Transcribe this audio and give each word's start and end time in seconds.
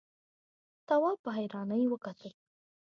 تواب 0.87 1.17
په 1.23 1.29
حيرانۍ 1.37 1.83
وکتل. 1.89 2.33